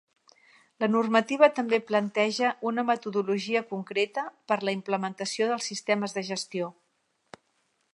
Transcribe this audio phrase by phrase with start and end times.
[0.83, 6.77] La normativa també planteja una metodologia concreta per a la implementació dels sistemes de gestió.